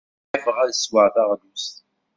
Smenyafeɣ 0.19 0.55
ad 0.63 0.71
sweɣ 0.75 1.07
taɣlust. 1.15 1.75